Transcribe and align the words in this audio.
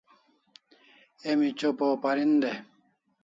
Emi 1.29 1.47
chopa 1.59 1.83
o 1.93 1.95
parin 2.03 2.31
dai 2.41 2.57